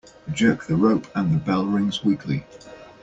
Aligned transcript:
Jerk 0.33 0.65
the 0.65 0.75
rope 0.75 1.05
and 1.13 1.31
the 1.31 1.37
bell 1.37 1.63
rings 1.67 2.03
weakly. 2.03 2.43